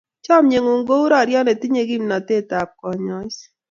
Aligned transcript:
Chomye 0.25 0.57
ng'ung' 0.61 0.87
kou 0.89 1.05
roryet 1.11 1.45
netinye 1.45 1.81
kimnotap 1.89 2.69
konyois. 2.79 3.37